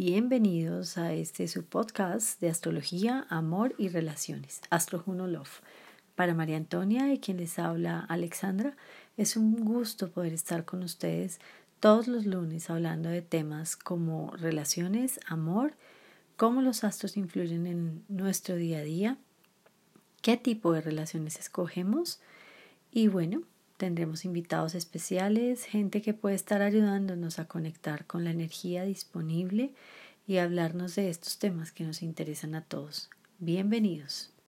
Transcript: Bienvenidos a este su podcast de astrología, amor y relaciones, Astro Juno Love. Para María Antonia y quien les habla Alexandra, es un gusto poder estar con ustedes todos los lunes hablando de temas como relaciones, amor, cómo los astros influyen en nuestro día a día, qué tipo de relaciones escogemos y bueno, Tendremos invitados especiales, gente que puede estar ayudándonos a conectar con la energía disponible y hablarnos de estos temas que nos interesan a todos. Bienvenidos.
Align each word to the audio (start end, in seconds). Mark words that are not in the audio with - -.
Bienvenidos 0.00 0.96
a 0.96 1.12
este 1.12 1.48
su 1.48 1.64
podcast 1.64 2.40
de 2.40 2.48
astrología, 2.48 3.26
amor 3.30 3.74
y 3.78 3.88
relaciones, 3.88 4.60
Astro 4.70 5.00
Juno 5.00 5.26
Love. 5.26 5.60
Para 6.14 6.34
María 6.34 6.56
Antonia 6.56 7.12
y 7.12 7.18
quien 7.18 7.38
les 7.38 7.58
habla 7.58 8.06
Alexandra, 8.08 8.76
es 9.16 9.36
un 9.36 9.56
gusto 9.64 10.08
poder 10.08 10.32
estar 10.32 10.64
con 10.64 10.84
ustedes 10.84 11.40
todos 11.80 12.06
los 12.06 12.26
lunes 12.26 12.70
hablando 12.70 13.08
de 13.08 13.22
temas 13.22 13.76
como 13.76 14.30
relaciones, 14.36 15.18
amor, 15.26 15.74
cómo 16.36 16.62
los 16.62 16.84
astros 16.84 17.16
influyen 17.16 17.66
en 17.66 18.04
nuestro 18.06 18.54
día 18.54 18.78
a 18.78 18.82
día, 18.82 19.18
qué 20.22 20.36
tipo 20.36 20.74
de 20.74 20.80
relaciones 20.80 21.40
escogemos 21.40 22.20
y 22.92 23.08
bueno, 23.08 23.42
Tendremos 23.78 24.24
invitados 24.24 24.74
especiales, 24.74 25.64
gente 25.64 26.02
que 26.02 26.12
puede 26.12 26.34
estar 26.34 26.62
ayudándonos 26.62 27.38
a 27.38 27.46
conectar 27.46 28.06
con 28.06 28.24
la 28.24 28.32
energía 28.32 28.82
disponible 28.82 29.72
y 30.26 30.38
hablarnos 30.38 30.96
de 30.96 31.08
estos 31.08 31.38
temas 31.38 31.70
que 31.70 31.84
nos 31.84 32.02
interesan 32.02 32.56
a 32.56 32.64
todos. 32.64 33.08
Bienvenidos. 33.38 34.32